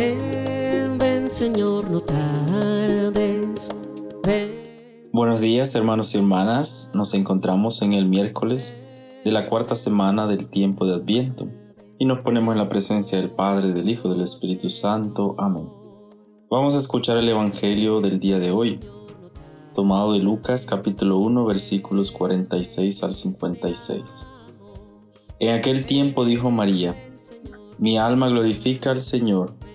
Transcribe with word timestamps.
Ven, 0.00 1.30
Señor, 1.30 1.90
no 1.90 2.00
tardes. 2.00 3.70
Ven. 4.24 5.10
Buenos 5.12 5.42
días 5.42 5.74
hermanos 5.74 6.14
y 6.14 6.18
hermanas, 6.18 6.92
nos 6.94 7.12
encontramos 7.12 7.82
en 7.82 7.92
el 7.92 8.06
miércoles 8.06 8.80
de 9.26 9.30
la 9.30 9.46
cuarta 9.50 9.74
semana 9.74 10.26
del 10.26 10.48
tiempo 10.48 10.86
de 10.86 10.94
Adviento 10.94 11.48
y 11.98 12.06
nos 12.06 12.20
ponemos 12.20 12.52
en 12.52 12.58
la 12.60 12.70
presencia 12.70 13.20
del 13.20 13.32
Padre, 13.32 13.74
del 13.74 13.90
Hijo, 13.90 14.08
del 14.08 14.22
Espíritu 14.22 14.70
Santo. 14.70 15.34
Amén. 15.36 15.68
Vamos 16.50 16.74
a 16.74 16.78
escuchar 16.78 17.18
el 17.18 17.28
Evangelio 17.28 18.00
del 18.00 18.18
día 18.18 18.38
de 18.38 18.52
hoy, 18.52 18.80
tomado 19.74 20.14
de 20.14 20.20
Lucas 20.20 20.64
capítulo 20.64 21.18
1 21.18 21.44
versículos 21.44 22.10
46 22.10 23.04
al 23.04 23.12
56. 23.12 24.28
En 25.40 25.54
aquel 25.54 25.84
tiempo 25.84 26.24
dijo 26.24 26.50
María, 26.50 26.96
Mi 27.78 27.98
alma 27.98 28.28
glorifica 28.28 28.92
al 28.92 29.02
Señor, 29.02 29.59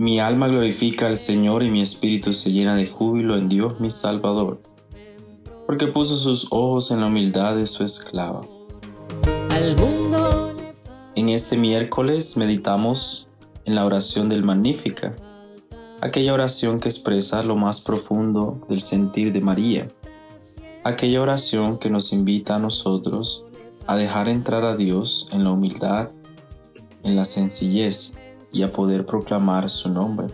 Mi 0.00 0.18
alma 0.18 0.48
glorifica 0.48 1.08
al 1.08 1.18
Señor 1.18 1.62
y 1.62 1.70
mi 1.70 1.82
espíritu 1.82 2.32
se 2.32 2.50
llena 2.50 2.74
de 2.74 2.86
júbilo 2.86 3.36
en 3.36 3.50
Dios 3.50 3.80
mi 3.80 3.90
Salvador, 3.90 4.58
porque 5.66 5.88
puso 5.88 6.16
sus 6.16 6.46
ojos 6.50 6.90
en 6.90 7.00
la 7.00 7.08
humildad 7.08 7.54
de 7.56 7.66
su 7.66 7.84
esclava. 7.84 8.40
En 11.14 11.28
este 11.28 11.58
miércoles 11.58 12.38
meditamos 12.38 13.28
en 13.66 13.74
la 13.74 13.84
oración 13.84 14.30
del 14.30 14.42
Magnífica, 14.42 15.14
aquella 16.00 16.32
oración 16.32 16.80
que 16.80 16.88
expresa 16.88 17.42
lo 17.42 17.56
más 17.56 17.82
profundo 17.82 18.66
del 18.70 18.80
sentir 18.80 19.34
de 19.34 19.42
María 19.42 19.88
aquella 20.82 21.20
oración 21.20 21.76
que 21.76 21.90
nos 21.90 22.14
invita 22.14 22.56
a 22.56 22.58
nosotros 22.58 23.44
a 23.86 23.96
dejar 23.96 24.30
entrar 24.30 24.64
a 24.64 24.76
Dios 24.76 25.28
en 25.30 25.44
la 25.44 25.50
humildad, 25.50 26.08
en 27.02 27.16
la 27.16 27.26
sencillez 27.26 28.14
y 28.52 28.62
a 28.62 28.72
poder 28.72 29.06
proclamar 29.06 29.70
su 29.70 29.88
nombre. 29.88 30.28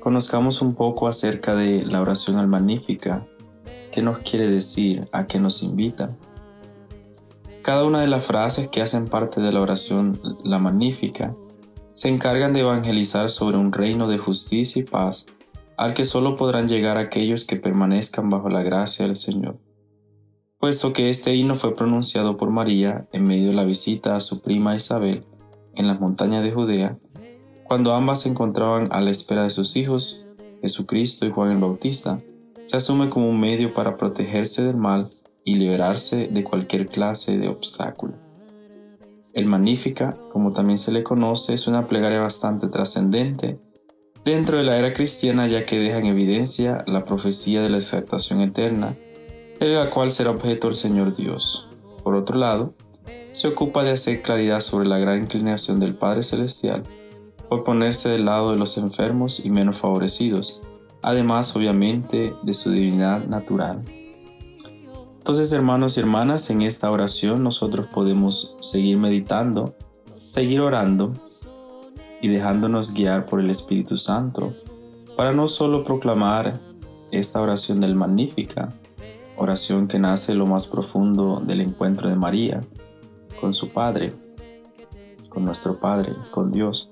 Conozcamos 0.00 0.62
un 0.62 0.74
poco 0.74 1.08
acerca 1.08 1.54
de 1.54 1.84
la 1.84 2.00
oración 2.00 2.36
al 2.36 2.48
Magnífica, 2.48 3.26
qué 3.92 4.02
nos 4.02 4.18
quiere 4.18 4.48
decir, 4.50 5.04
a 5.12 5.26
qué 5.26 5.38
nos 5.38 5.62
invita. 5.62 6.16
Cada 7.62 7.84
una 7.84 8.00
de 8.00 8.06
las 8.06 8.24
frases 8.24 8.68
que 8.68 8.80
hacen 8.80 9.06
parte 9.06 9.40
de 9.40 9.52
la 9.52 9.60
oración 9.60 10.20
La 10.42 10.58
Magnífica 10.58 11.34
se 11.92 12.08
encargan 12.08 12.52
de 12.52 12.60
evangelizar 12.60 13.28
sobre 13.28 13.58
un 13.58 13.72
reino 13.72 14.08
de 14.08 14.18
justicia 14.18 14.80
y 14.80 14.84
paz 14.84 15.26
al 15.76 15.94
que 15.94 16.04
solo 16.04 16.34
podrán 16.36 16.68
llegar 16.68 16.96
aquellos 16.96 17.44
que 17.44 17.56
permanezcan 17.56 18.30
bajo 18.30 18.48
la 18.48 18.62
gracia 18.62 19.06
del 19.06 19.16
Señor. 19.16 19.58
Puesto 20.58 20.92
que 20.92 21.08
este 21.08 21.34
himno 21.34 21.54
fue 21.54 21.76
pronunciado 21.76 22.36
por 22.36 22.50
María 22.50 23.06
en 23.12 23.26
medio 23.26 23.48
de 23.48 23.54
la 23.54 23.64
visita 23.64 24.16
a 24.16 24.20
su 24.20 24.42
prima 24.42 24.74
Isabel 24.74 25.24
en 25.78 25.86
las 25.86 26.00
montañas 26.00 26.42
de 26.42 26.52
Judea, 26.52 26.98
cuando 27.64 27.94
ambas 27.94 28.22
se 28.22 28.28
encontraban 28.28 28.88
a 28.92 29.00
la 29.00 29.10
espera 29.10 29.44
de 29.44 29.50
sus 29.50 29.76
hijos, 29.76 30.26
Jesucristo 30.60 31.24
y 31.26 31.30
Juan 31.30 31.52
el 31.52 31.58
Bautista, 31.58 32.20
se 32.66 32.76
asume 32.76 33.08
como 33.08 33.28
un 33.28 33.40
medio 33.40 33.72
para 33.72 33.96
protegerse 33.96 34.62
del 34.64 34.76
mal 34.76 35.10
y 35.44 35.54
liberarse 35.54 36.28
de 36.28 36.44
cualquier 36.44 36.88
clase 36.88 37.38
de 37.38 37.48
obstáculo. 37.48 38.14
El 39.32 39.46
Magnífica, 39.46 40.18
como 40.32 40.52
también 40.52 40.78
se 40.78 40.92
le 40.92 41.02
conoce, 41.02 41.54
es 41.54 41.68
una 41.68 41.86
plegaria 41.86 42.20
bastante 42.20 42.68
trascendente 42.68 43.58
dentro 44.24 44.58
de 44.58 44.64
la 44.64 44.76
era 44.76 44.92
cristiana 44.92 45.46
ya 45.46 45.62
que 45.62 45.78
deja 45.78 45.98
en 45.98 46.06
evidencia 46.06 46.84
la 46.86 47.04
profecía 47.04 47.62
de 47.62 47.70
la 47.70 47.78
exaltación 47.78 48.40
eterna, 48.40 48.96
de 49.60 49.68
la 49.68 49.90
cual 49.90 50.10
será 50.10 50.30
objeto 50.30 50.68
el 50.68 50.76
Señor 50.76 51.14
Dios. 51.14 51.68
Por 52.02 52.14
otro 52.14 52.36
lado, 52.36 52.74
se 53.38 53.46
ocupa 53.46 53.84
de 53.84 53.92
hacer 53.92 54.20
claridad 54.20 54.58
sobre 54.58 54.88
la 54.88 54.98
gran 54.98 55.20
inclinación 55.20 55.78
del 55.78 55.94
Padre 55.94 56.24
Celestial 56.24 56.82
por 57.48 57.62
ponerse 57.62 58.08
del 58.08 58.24
lado 58.24 58.50
de 58.50 58.56
los 58.56 58.76
enfermos 58.78 59.44
y 59.44 59.50
menos 59.50 59.78
favorecidos, 59.78 60.60
además 61.02 61.54
obviamente 61.54 62.34
de 62.42 62.52
su 62.52 62.72
divinidad 62.72 63.26
natural. 63.26 63.84
Entonces 65.18 65.52
hermanos 65.52 65.96
y 65.96 66.00
hermanas, 66.00 66.50
en 66.50 66.62
esta 66.62 66.90
oración 66.90 67.44
nosotros 67.44 67.86
podemos 67.86 68.56
seguir 68.58 68.98
meditando, 68.98 69.76
seguir 70.26 70.60
orando 70.60 71.12
y 72.20 72.26
dejándonos 72.26 72.92
guiar 72.92 73.26
por 73.26 73.38
el 73.38 73.50
Espíritu 73.50 73.96
Santo 73.96 74.52
para 75.16 75.32
no 75.32 75.46
solo 75.46 75.84
proclamar 75.84 76.58
esta 77.12 77.40
oración 77.40 77.80
del 77.80 77.94
Magnífica, 77.94 78.70
oración 79.36 79.86
que 79.86 80.00
nace 80.00 80.34
lo 80.34 80.48
más 80.48 80.66
profundo 80.66 81.40
del 81.46 81.60
encuentro 81.60 82.08
de 82.08 82.16
María 82.16 82.60
con 83.40 83.52
su 83.52 83.68
Padre, 83.68 84.12
con 85.28 85.44
nuestro 85.44 85.78
Padre, 85.78 86.14
con 86.30 86.50
Dios, 86.50 86.90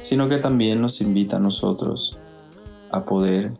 sino 0.00 0.28
que 0.28 0.38
también 0.38 0.80
nos 0.80 1.00
invita 1.00 1.36
a 1.36 1.40
nosotros 1.40 2.18
a 2.90 3.04
poder 3.04 3.52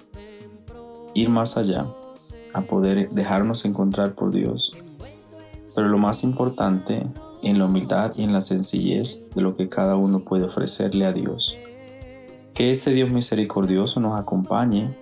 ir 1.15 1.29
más 1.29 1.57
allá, 1.57 1.87
a 2.53 2.63
poder 2.63 3.11
dejarnos 3.11 3.65
encontrar 3.65 4.15
por 4.15 4.33
Dios. 4.33 4.73
Pero 5.75 5.89
lo 5.89 5.99
más 5.99 6.25
importante 6.25 7.07
en 7.43 7.59
la 7.59 7.67
humildad 7.67 8.13
y 8.17 8.23
en 8.23 8.33
la 8.33 8.41
sencillez 8.41 9.23
de 9.35 9.43
lo 9.43 9.57
que 9.57 9.69
cada 9.69 9.97
uno 9.97 10.21
puede 10.21 10.45
ofrecerle 10.45 11.07
a 11.07 11.13
Dios. 11.13 11.57
Que 12.55 12.71
este 12.71 12.93
Dios 12.93 13.11
misericordioso 13.11 14.01
nos 14.01 14.21
acompañe 14.21 14.97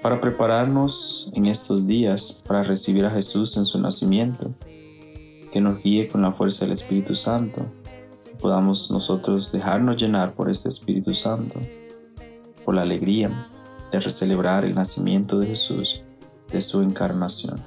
para 0.00 0.20
prepararnos 0.20 1.30
en 1.34 1.46
estos 1.46 1.86
días 1.86 2.42
para 2.46 2.62
recibir 2.62 3.04
a 3.04 3.10
Jesús 3.10 3.56
en 3.56 3.64
su 3.64 3.80
nacimiento, 3.80 4.50
que 5.52 5.60
nos 5.60 5.82
guíe 5.82 6.08
con 6.08 6.22
la 6.22 6.32
fuerza 6.32 6.64
del 6.64 6.72
Espíritu 6.72 7.14
Santo, 7.14 7.66
podamos 8.40 8.90
nosotros 8.90 9.52
dejarnos 9.52 9.96
llenar 9.96 10.34
por 10.34 10.50
este 10.50 10.68
Espíritu 10.68 11.14
Santo, 11.14 11.60
por 12.64 12.74
la 12.74 12.82
alegría 12.82 13.48
de 13.92 14.10
celebrar 14.10 14.64
el 14.64 14.74
nacimiento 14.74 15.38
de 15.38 15.48
Jesús, 15.48 16.02
de 16.50 16.60
su 16.60 16.80
encarnación. 16.82 17.62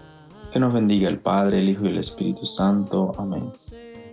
Que 0.52 0.60
nos 0.60 0.74
bendiga 0.74 1.08
el 1.08 1.20
Padre, 1.20 1.60
el 1.60 1.70
Hijo 1.70 1.86
y 1.86 1.90
el 1.90 2.00
Espíritu 2.00 2.46
Santo. 2.46 3.12
Amén. 3.18 3.52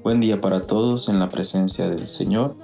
Buen 0.02 0.20
día 0.20 0.40
para 0.40 0.66
todos 0.66 1.08
en 1.08 1.18
la 1.18 1.28
presencia 1.28 1.88
del 1.88 2.06
Señor, 2.06 2.56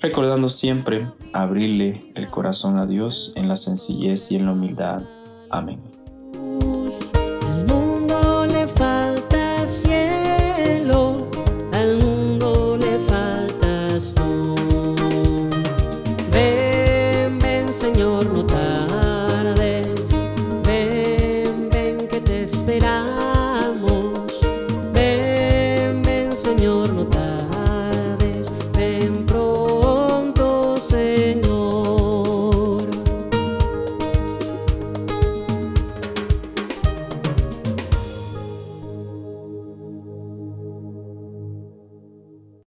recordando 0.00 0.48
siempre 0.48 1.10
abrirle 1.32 2.12
el 2.14 2.28
corazón 2.28 2.78
a 2.78 2.86
Dios 2.86 3.32
en 3.36 3.48
la 3.48 3.56
sencillez 3.56 4.30
y 4.32 4.36
en 4.36 4.46
la 4.46 4.52
humildad. 4.52 5.02
Amén. 5.48 5.80